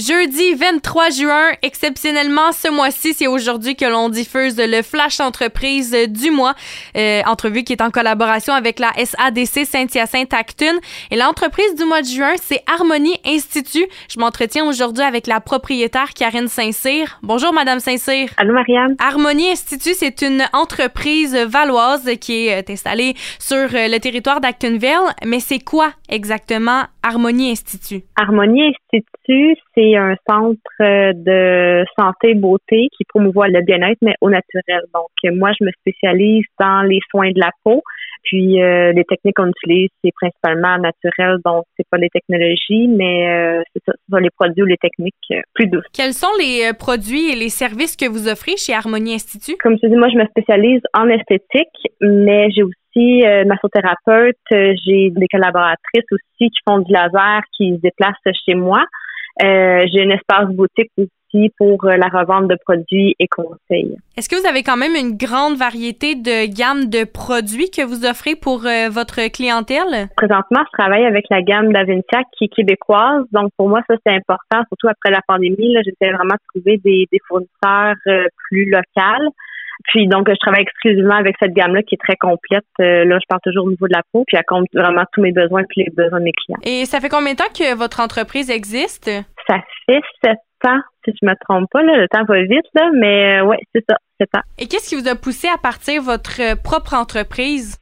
Jeudi 0.00 0.54
23 0.54 1.10
juin, 1.10 1.50
exceptionnellement 1.60 2.52
ce 2.52 2.70
mois-ci, 2.70 3.12
c'est 3.12 3.26
aujourd'hui 3.26 3.76
que 3.76 3.84
l'on 3.84 4.08
diffuse 4.08 4.56
le 4.56 4.80
Flash 4.80 5.20
Entreprise 5.20 5.94
du 6.08 6.30
mois, 6.30 6.54
euh, 6.96 7.20
entrevue 7.26 7.64
qui 7.64 7.74
est 7.74 7.82
en 7.82 7.90
collaboration 7.90 8.54
avec 8.54 8.78
la 8.78 8.92
SADC 8.96 9.66
Saint-Hyacinthe 9.66 10.32
Actune. 10.32 10.78
Et 11.10 11.16
l'entreprise 11.16 11.74
du 11.74 11.84
mois 11.84 12.00
de 12.00 12.06
juin, 12.06 12.32
c'est 12.40 12.62
Harmonie 12.66 13.20
Institut. 13.26 13.84
Je 14.08 14.18
m'entretiens 14.18 14.64
aujourd'hui 14.64 15.04
avec 15.04 15.26
la 15.26 15.38
propriétaire 15.40 16.14
Karine 16.14 16.48
Saint-Cyr. 16.48 17.18
Bonjour 17.22 17.52
Madame 17.52 17.78
Saint-Cyr. 17.78 18.30
Allô 18.38 18.54
Marianne. 18.54 18.96
Harmonie 19.00 19.50
Institut, 19.50 19.92
c'est 19.92 20.22
une 20.22 20.44
entreprise 20.54 21.36
valoise 21.36 22.08
qui 22.22 22.46
est 22.46 22.70
installée 22.70 23.12
sur 23.38 23.56
euh, 23.56 23.88
le 23.88 23.98
territoire 23.98 24.40
d'Actunville. 24.40 25.12
Mais 25.26 25.40
c'est 25.40 25.62
quoi 25.62 25.90
exactement 26.08 26.84
Harmonie 27.02 27.50
Institut? 27.50 28.02
Harmonie 28.16 28.72
Institut, 28.94 29.56
c'est 29.74 29.89
un 29.96 30.14
centre 30.28 30.58
euh, 30.80 31.12
de 31.14 31.84
santé 31.98 32.34
beauté 32.34 32.88
qui 32.96 33.04
promouvoit 33.04 33.48
le 33.48 33.62
bien-être, 33.62 33.98
mais 34.02 34.14
au 34.20 34.30
naturel. 34.30 34.82
Donc, 34.94 35.08
moi, 35.36 35.50
je 35.58 35.64
me 35.64 35.70
spécialise 35.80 36.44
dans 36.58 36.82
les 36.82 37.00
soins 37.10 37.30
de 37.30 37.40
la 37.40 37.50
peau. 37.64 37.82
Puis 38.22 38.62
euh, 38.62 38.92
les 38.92 39.04
techniques 39.04 39.36
qu'on 39.36 39.48
utilise, 39.48 39.88
c'est 40.04 40.12
principalement 40.12 40.76
naturel, 40.78 41.38
donc 41.44 41.64
c'est 41.76 41.88
pas 41.90 41.96
les 41.96 42.10
technologies, 42.10 42.86
mais 42.86 43.28
euh, 43.30 43.62
c'est 43.72 43.82
ça, 43.86 44.20
les 44.20 44.28
produits 44.30 44.62
ou 44.62 44.66
les 44.66 44.76
techniques 44.76 45.14
plus 45.54 45.66
douces. 45.66 45.86
Quels 45.94 46.12
sont 46.12 46.30
les 46.38 46.70
produits 46.78 47.32
et 47.32 47.36
les 47.36 47.48
services 47.48 47.96
que 47.96 48.06
vous 48.06 48.28
offrez 48.28 48.56
chez 48.56 48.74
Harmonie 48.74 49.14
Institut? 49.14 49.56
Comme 49.62 49.76
je 49.82 49.88
dis, 49.88 49.96
moi, 49.96 50.08
je 50.12 50.18
me 50.18 50.26
spécialise 50.26 50.82
en 50.92 51.08
esthétique, 51.08 51.68
mais 52.00 52.50
j'ai 52.50 52.62
aussi 52.62 53.24
euh, 53.24 53.44
massothérapeute, 53.44 54.36
j'ai 54.50 55.10
des 55.10 55.26
collaboratrices 55.28 56.10
aussi 56.10 56.50
qui 56.50 56.58
font 56.68 56.80
du 56.80 56.92
laser, 56.92 57.42
qui 57.56 57.74
se 57.76 57.80
déplacent 57.80 58.16
chez 58.44 58.54
moi. 58.54 58.84
Euh, 59.42 59.86
j'ai 59.92 60.02
un 60.02 60.10
espace 60.10 60.48
boutique 60.54 60.90
aussi 60.98 61.50
pour 61.56 61.84
euh, 61.84 61.96
la 61.96 62.08
revente 62.08 62.48
de 62.48 62.56
produits 62.64 63.14
et 63.18 63.26
conseils. 63.28 63.96
Est-ce 64.16 64.28
que 64.28 64.36
vous 64.40 64.46
avez 64.46 64.62
quand 64.62 64.76
même 64.76 64.94
une 64.94 65.16
grande 65.16 65.56
variété 65.56 66.14
de 66.14 66.46
gamme 66.46 66.90
de 66.90 67.04
produits 67.04 67.70
que 67.70 67.82
vous 67.82 68.04
offrez 68.04 68.34
pour 68.34 68.66
euh, 68.66 68.88
votre 68.90 69.30
clientèle? 69.32 70.08
Présentement, 70.16 70.60
je 70.66 70.78
travaille 70.78 71.06
avec 71.06 71.24
la 71.30 71.40
gamme 71.42 71.72
d'Avencia 71.72 72.22
qui 72.36 72.44
est 72.44 72.54
québécoise. 72.54 73.24
Donc, 73.32 73.50
pour 73.56 73.68
moi, 73.68 73.80
ça, 73.88 73.94
c'est 74.04 74.12
important, 74.12 74.62
surtout 74.68 74.88
après 74.88 75.10
la 75.10 75.20
pandémie. 75.26 75.74
J'essaie 75.84 76.12
vraiment 76.12 76.34
de 76.34 76.60
trouver 76.60 76.80
des, 76.84 77.06
des 77.10 77.18
fournisseurs 77.28 77.94
plus 78.48 78.68
locaux. 78.70 79.32
Puis 79.84 80.06
donc, 80.06 80.28
je 80.28 80.36
travaille 80.36 80.62
exclusivement 80.62 81.14
avec 81.14 81.36
cette 81.40 81.52
gamme-là 81.52 81.82
qui 81.82 81.94
est 81.94 81.98
très 81.98 82.16
complète. 82.16 82.64
Euh, 82.80 83.04
là, 83.04 83.18
je 83.20 83.26
parle 83.28 83.40
toujours 83.42 83.66
au 83.66 83.70
niveau 83.70 83.86
de 83.88 83.94
la 83.94 84.02
peau, 84.12 84.24
puis 84.26 84.36
elle 84.36 84.44
compte 84.46 84.66
vraiment 84.74 85.04
tous 85.12 85.20
mes 85.22 85.32
besoins 85.32 85.62
et 85.62 85.84
les 85.84 85.90
besoins 85.90 86.18
de 86.18 86.24
mes 86.24 86.32
clients. 86.32 86.58
Et 86.64 86.84
ça 86.84 87.00
fait 87.00 87.08
combien 87.08 87.32
de 87.32 87.38
temps 87.38 87.52
que 87.54 87.76
votre 87.76 88.00
entreprise 88.00 88.50
existe? 88.50 89.10
Ça 89.50 89.58
fait 89.86 90.00
sept 90.22 90.38
ans, 90.64 90.78
si 91.04 91.12
je 91.20 91.26
me 91.26 91.34
trompe 91.44 91.68
pas. 91.72 91.82
Là, 91.82 91.96
le 91.96 92.06
temps 92.06 92.22
va 92.22 92.40
vite, 92.42 92.66
là, 92.74 92.88
mais 92.94 93.40
euh, 93.40 93.46
ouais, 93.46 93.58
c'est 93.74 93.84
ça, 93.88 93.96
sept 94.20 94.32
ans. 94.36 94.42
Et 94.58 94.68
qu'est-ce 94.68 94.88
qui 94.88 94.94
vous 94.94 95.08
a 95.08 95.16
poussé 95.16 95.48
à 95.48 95.58
partir 95.58 96.02
votre 96.02 96.62
propre 96.62 96.94
entreprise? 96.94 97.76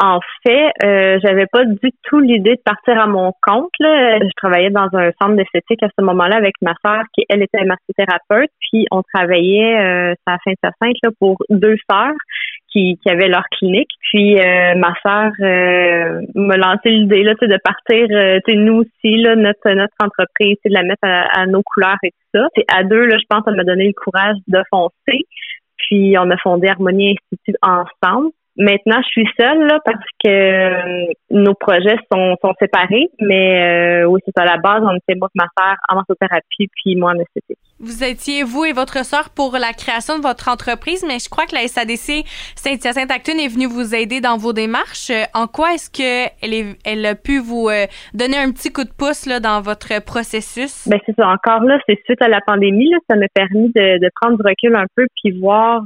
En 0.00 0.20
fait, 0.46 0.70
euh, 0.84 1.18
j'avais 1.22 1.46
pas 1.46 1.64
du 1.64 1.90
tout 2.04 2.20
l'idée 2.20 2.54
de 2.54 2.62
partir 2.64 3.00
à 3.00 3.06
mon 3.08 3.32
compte. 3.42 3.70
Je 3.80 4.30
travaillais 4.36 4.70
dans 4.70 4.88
un 4.92 5.10
centre 5.20 5.34
d'esthétique 5.34 5.82
à 5.82 5.88
ce 5.88 6.04
moment-là 6.04 6.36
avec 6.36 6.54
ma 6.62 6.74
sœur 6.84 7.02
qui, 7.12 7.24
elle, 7.28 7.42
était 7.42 7.64
massothérapeute. 7.64 8.50
Puis 8.60 8.86
on 8.92 9.02
travaillait 9.12 9.76
euh, 9.76 10.14
à 10.26 10.36
Saint-Hyacinthe 10.44 10.96
là, 11.02 11.10
pour 11.18 11.38
deux 11.50 11.76
sœurs 11.90 12.14
qui, 12.70 12.98
qui 13.02 13.10
avaient 13.10 13.28
leur 13.28 13.44
clinique. 13.50 13.90
Puis 14.00 14.38
euh, 14.38 14.74
ma 14.76 14.94
sœur 15.02 15.32
euh, 15.40 16.20
me 16.34 16.56
lançait 16.56 16.90
l'idée 16.90 17.22
là, 17.22 17.34
de 17.34 17.58
partir, 17.62 18.06
euh, 18.10 18.38
nous 18.54 18.82
aussi, 18.82 19.16
là, 19.22 19.36
notre, 19.36 19.70
notre 19.70 19.94
entreprise, 20.02 20.56
de 20.64 20.72
la 20.72 20.82
mettre 20.82 21.04
à, 21.04 21.46
nos 21.46 21.62
couleurs 21.62 21.98
et 22.02 22.10
tout 22.10 22.38
ça. 22.38 22.48
C'est 22.56 22.64
à 22.72 22.84
deux, 22.84 23.04
là, 23.06 23.16
je 23.18 23.24
pense, 23.28 23.44
ça 23.44 23.50
m'a 23.50 23.64
donné 23.64 23.86
le 23.86 23.92
courage 23.92 24.36
de 24.46 24.62
foncer. 24.70 25.24
Puis 25.76 26.16
on 26.18 26.30
a 26.30 26.36
fondé 26.38 26.68
Harmonie 26.68 27.16
Institut 27.32 27.56
ensemble. 27.62 28.30
Maintenant, 28.58 29.00
je 29.02 29.08
suis 29.08 29.28
seule 29.38 29.66
là, 29.68 29.78
parce 29.84 30.04
que 30.24 30.28
euh, 30.28 31.12
nos 31.30 31.54
projets 31.54 31.96
sont, 32.12 32.34
sont 32.42 32.52
séparés, 32.58 33.08
mais 33.20 34.02
euh, 34.02 34.06
oui, 34.06 34.20
c'est 34.26 34.36
à 34.36 34.44
la 34.44 34.56
base, 34.56 34.82
on 34.82 34.96
était 34.96 35.14
moi 35.14 35.28
ma 35.36 35.46
sœur 35.56 35.76
en 35.88 35.94
massothérapie, 35.94 36.68
puis 36.74 36.96
moi 36.96 37.12
en 37.12 37.20
esthétique. 37.20 37.58
Vous 37.80 38.02
étiez, 38.02 38.42
vous 38.42 38.64
et 38.64 38.72
votre 38.72 39.04
sœur, 39.04 39.30
pour 39.30 39.52
la 39.52 39.72
création 39.72 40.18
de 40.18 40.22
votre 40.22 40.48
entreprise, 40.48 41.04
mais 41.06 41.18
je 41.22 41.28
crois 41.30 41.46
que 41.46 41.54
la 41.54 41.68
SADC 41.68 42.26
Saint-Hyacinthe-Actune 42.56 43.38
est 43.38 43.46
venue 43.46 43.66
vous 43.66 43.94
aider 43.94 44.20
dans 44.20 44.36
vos 44.36 44.52
démarches. 44.52 45.12
En 45.32 45.46
quoi 45.46 45.74
est-ce 45.74 45.88
qu'elle 45.88 46.74
elle 46.84 47.06
a 47.06 47.14
pu 47.14 47.38
vous 47.38 47.68
euh, 47.68 47.86
donner 48.14 48.36
un 48.36 48.50
petit 48.50 48.72
coup 48.72 48.82
de 48.82 48.90
pouce 48.90 49.26
là, 49.26 49.38
dans 49.38 49.60
votre 49.60 50.04
processus? 50.04 50.88
Ben 50.88 50.98
c'est 51.06 51.14
ça. 51.14 51.28
Encore 51.28 51.62
là, 51.62 51.78
c'est 51.86 52.02
suite 52.04 52.20
à 52.20 52.26
la 52.26 52.40
pandémie. 52.40 52.90
Là, 52.90 52.98
ça 53.08 53.14
m'a 53.14 53.28
permis 53.32 53.68
de, 53.68 53.98
de, 53.98 54.10
prendre 54.20 54.36
du 54.36 54.42
recul 54.42 54.74
un 54.74 54.86
peu 54.96 55.06
puis 55.22 55.38
voir 55.38 55.82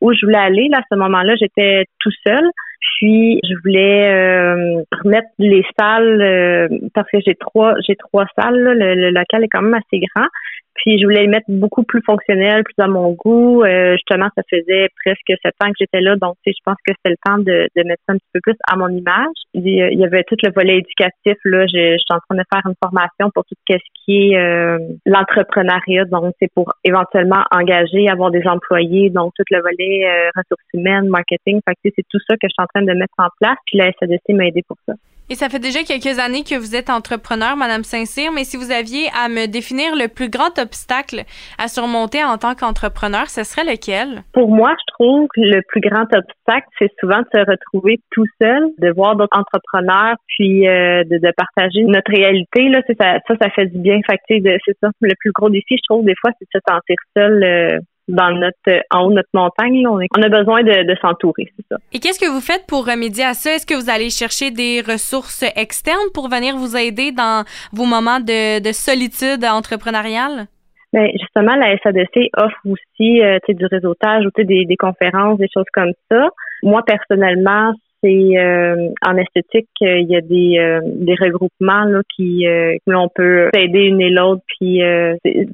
où 0.00 0.12
je 0.14 0.24
voulais 0.24 0.38
aller. 0.38 0.68
Là, 0.70 0.78
à 0.78 0.82
ce 0.90 0.96
moment-là, 0.96 1.34
j'étais 1.38 1.84
tout 2.00 2.12
seul. 2.26 2.50
Puis 2.80 3.40
je 3.42 3.54
voulais 3.62 4.08
euh, 4.08 4.82
remettre 5.02 5.28
les 5.38 5.64
salles 5.78 6.22
euh, 6.22 6.68
parce 6.94 7.08
que 7.10 7.18
j'ai 7.24 7.34
trois 7.34 7.74
j'ai 7.86 7.96
trois 7.96 8.26
salles. 8.38 8.56
Le, 8.56 9.10
local 9.10 9.44
est 9.44 9.48
quand 9.48 9.62
même 9.62 9.74
assez 9.74 10.00
grand. 10.00 10.26
Puis 10.78 10.98
je 10.98 11.04
voulais 11.04 11.22
les 11.22 11.28
mettre 11.28 11.46
beaucoup 11.48 11.82
plus 11.82 12.00
fonctionnel, 12.06 12.62
plus 12.62 12.82
à 12.82 12.86
mon 12.86 13.10
goût. 13.12 13.62
Euh, 13.64 13.92
justement, 13.94 14.28
ça 14.36 14.42
faisait 14.48 14.88
presque 15.04 15.32
sept 15.42 15.54
ans 15.62 15.68
que 15.68 15.76
j'étais 15.80 16.00
là, 16.00 16.14
donc 16.16 16.36
je 16.46 16.52
pense 16.64 16.76
que 16.86 16.94
c'est 17.04 17.10
le 17.10 17.16
temps 17.24 17.38
de, 17.38 17.68
de, 17.74 17.82
mettre 17.82 18.02
ça 18.06 18.14
un 18.14 18.16
petit 18.16 18.30
peu 18.32 18.40
plus 18.40 18.54
à 18.68 18.76
mon 18.76 18.88
image. 18.88 19.36
Il 19.54 19.66
y 19.66 20.04
avait 20.04 20.22
tout 20.22 20.36
le 20.42 20.52
volet 20.54 20.78
éducatif. 20.78 21.36
Là, 21.44 21.66
je, 21.66 21.92
je 21.92 21.98
suis 21.98 22.14
en 22.14 22.20
train 22.28 22.36
de 22.36 22.44
faire 22.52 22.62
une 22.64 22.76
formation 22.82 23.30
pour 23.34 23.44
tout 23.44 23.56
ce 23.68 23.76
qui 24.04 24.32
est 24.32 24.78
l'entrepreneuriat. 25.04 26.04
Donc, 26.04 26.34
c'est 26.40 26.52
pour 26.54 26.72
éventuellement 26.84 27.42
engager, 27.50 28.08
avoir 28.08 28.30
des 28.30 28.46
employés. 28.46 29.10
Donc, 29.10 29.32
tout 29.36 29.44
le 29.50 29.60
volet 29.60 30.08
ressources 30.36 30.68
humaines, 30.74 31.08
marketing. 31.08 31.60
Fait 31.68 31.74
que 31.74 31.92
c'est 31.96 32.06
tout 32.08 32.20
ça 32.28 32.36
que 32.36 32.46
je 32.46 32.54
suis 32.56 32.62
en 32.62 32.66
train 32.72 32.82
de 32.82 32.96
mettre 32.96 33.14
en 33.18 33.28
place. 33.40 33.58
Puis 33.66 33.78
la 33.78 33.90
SADC 33.98 34.28
m'a 34.30 34.46
aidé 34.46 34.62
pour 34.66 34.76
ça. 34.86 34.94
Et 35.30 35.34
ça 35.34 35.50
fait 35.50 35.58
déjà 35.58 35.80
quelques 35.84 36.18
années 36.18 36.42
que 36.42 36.56
vous 36.56 36.74
êtes 36.74 36.88
entrepreneur, 36.88 37.54
Madame 37.54 37.84
Saint-Cyr, 37.84 38.32
mais 38.32 38.44
si 38.44 38.56
vous 38.56 38.72
aviez 38.72 39.08
à 39.12 39.28
me 39.28 39.46
définir 39.46 39.94
le 39.94 40.08
plus 40.08 40.30
grand 40.30 40.58
obstacle 40.58 41.24
à 41.58 41.68
surmonter 41.68 42.24
en 42.24 42.38
tant 42.38 42.54
qu'entrepreneur, 42.54 43.28
ce 43.28 43.44
serait 43.44 43.64
lequel? 43.64 44.22
Pour 44.32 44.48
moi, 44.48 44.72
je 44.72 44.94
trouve 44.94 45.28
que 45.34 45.42
le 45.42 45.60
plus 45.68 45.82
grand 45.82 46.08
obstacle, 46.16 46.66
c'est 46.78 46.90
souvent 46.98 47.18
de 47.18 47.28
se 47.34 47.40
retrouver 47.44 48.00
tout 48.10 48.24
seul, 48.40 48.70
de 48.78 48.90
voir 48.90 49.16
d'autres 49.16 49.36
entrepreneurs, 49.36 50.16
puis 50.28 50.66
euh, 50.66 51.04
de, 51.04 51.18
de, 51.18 51.32
partager 51.36 51.84
notre 51.84 52.10
réalité. 52.10 52.70
Là, 52.70 52.80
ça, 52.98 53.18
ça, 53.28 53.50
fait 53.50 53.66
du 53.66 53.78
bien. 53.78 54.00
Fait 54.08 54.18
c'est 54.28 54.76
ça. 54.80 54.88
Le 55.02 55.14
plus 55.20 55.32
gros 55.32 55.50
défi, 55.50 55.76
je 55.76 55.82
trouve, 55.88 56.06
des 56.06 56.14
fois, 56.20 56.30
c'est 56.38 56.46
de 56.46 56.58
se 56.58 56.72
sentir 56.72 56.96
seul. 57.14 57.44
Euh, 57.44 57.80
dans 58.08 58.30
notre 58.30 58.82
en 58.90 59.04
haut 59.04 59.10
de 59.10 59.16
notre 59.16 59.28
montagne. 59.34 59.86
on, 59.86 59.98
a 59.98 60.28
besoin 60.28 60.62
de, 60.62 60.96
s'entourer, 61.00 61.52
c'est 61.56 61.66
ça. 61.68 61.76
Et 61.92 61.98
qu'est-ce 61.98 62.18
que 62.18 62.30
vous 62.30 62.40
faites 62.40 62.66
pour 62.66 62.86
remédier 62.86 63.24
à 63.24 63.34
ça? 63.34 63.54
Est-ce 63.54 63.66
que 63.66 63.74
vous 63.74 63.90
allez 63.90 64.10
chercher 64.10 64.50
des 64.50 64.80
ressources 64.80 65.44
externes 65.56 66.10
pour 66.14 66.28
venir 66.28 66.56
vous 66.56 66.76
aider 66.76 67.12
dans 67.12 67.44
vos 67.72 67.84
moments 67.84 68.20
de, 68.20 68.72
solitude 68.72 69.44
entrepreneuriale? 69.44 70.46
Bien, 70.92 71.06
justement, 71.12 71.54
la 71.56 71.76
SADC 71.78 72.30
offre 72.36 72.56
aussi 72.64 73.20
euh, 73.20 73.38
du 73.46 73.66
réseautage 73.66 74.24
ou 74.24 74.30
des, 74.42 74.64
des 74.64 74.76
conférences, 74.76 75.38
des 75.38 75.48
choses 75.52 75.68
comme 75.74 75.92
ça. 76.10 76.28
Moi, 76.62 76.82
personnellement, 76.86 77.74
c'est 78.02 78.38
euh, 78.38 78.88
en 79.04 79.16
esthétique, 79.16 79.68
euh, 79.82 79.98
il 79.98 80.08
y 80.08 80.16
a 80.16 80.20
des, 80.20 80.58
euh, 80.58 80.80
des 80.84 81.14
regroupements 81.14 81.84
là, 81.84 82.00
qui 82.14 82.46
où 82.86 82.90
l'on 82.90 83.08
peut 83.08 83.50
aider 83.56 83.80
une 83.80 84.00
et 84.00 84.10
l'autre. 84.10 84.42
Puis 84.46 84.80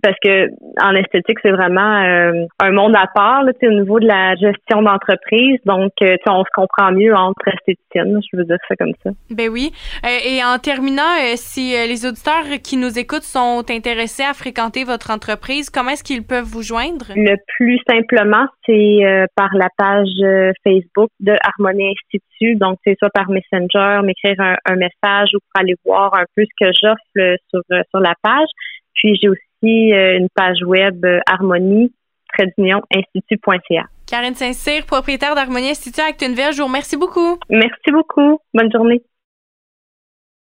parce 0.03 0.17
que 0.23 0.49
en 0.83 0.95
esthétique, 0.95 1.39
c'est 1.43 1.51
vraiment 1.51 1.81
un 1.81 2.71
monde 2.71 2.95
à 2.97 3.07
part 3.15 3.43
là, 3.43 3.53
au 3.63 3.71
niveau 3.71 3.99
de 4.01 4.07
la 4.07 4.35
gestion 4.35 4.83
d'entreprise. 4.83 5.59
Donc, 5.65 5.93
on 6.01 6.45
se 6.45 6.51
comprend 6.55 6.93
mieux 6.93 7.15
entre 7.15 7.49
esthéticiennes. 7.49 8.21
Je 8.33 8.37
veux 8.37 8.45
dire 8.45 8.59
ça 8.69 8.77
comme 8.77 8.93
ça. 9.03 9.11
Ben 9.31 9.49
oui. 9.51 9.73
et 10.05 10.41
en 10.45 10.59
terminant, 10.59 11.15
si 11.37 11.75
les 11.89 12.07
auditeurs 12.07 12.45
qui 12.63 12.77
nous 12.77 12.99
écoutent 12.99 13.23
sont 13.23 13.65
intéressés 13.71 14.25
à 14.25 14.35
fréquenter 14.35 14.85
votre 14.85 15.11
entreprise, 15.11 15.71
comment 15.71 15.91
est-ce 15.91 16.05
qu'ils 16.05 16.27
peuvent 16.27 16.45
vous 16.45 16.63
joindre? 16.63 17.07
Le 17.17 17.37
plus 17.57 17.79
simplement, 17.89 18.47
c'est 18.67 19.01
par 19.37 19.51
la 19.55 19.69
page 19.77 20.53
Facebook 20.65 21.11
de 21.21 21.33
Harmonie 21.43 21.91
Institut 21.91 22.34
donc, 22.55 22.79
c'est 22.85 22.97
soit 22.99 23.11
par 23.11 23.29
Messenger, 23.31 24.01
m'écrire 24.05 24.37
un, 24.41 24.77
message 24.77 25.31
ou 25.35 25.39
pour 25.39 25.61
aller 25.61 25.75
voir 25.85 26.15
un 26.15 26.25
peu 26.37 26.45
ce 26.45 26.65
que 26.65 26.71
j'offre 26.73 27.01
euh, 27.19 27.37
sur, 27.51 27.61
euh, 27.73 27.83
sur 27.91 28.01
la 28.01 28.15
page. 28.23 28.49
Puis, 28.95 29.19
j'ai 29.21 29.29
aussi 29.29 29.93
euh, 29.93 30.19
une 30.19 30.29
page 30.35 30.63
web 30.65 31.05
harmonie 31.27 31.93
institut.ca. 32.39 33.85
Karine 34.07 34.35
Saint-Cyr, 34.35 34.85
propriétaire 34.87 35.35
d'Harmonie 35.35 35.71
Institut 35.71 36.01
Actonville, 36.01 36.53
je 36.53 36.59
vous 36.59 36.67
remercie 36.67 36.97
beaucoup. 36.97 37.39
Merci 37.49 37.93
beaucoup. 37.93 38.41
Bonne 38.53 38.71
journée. 38.73 39.03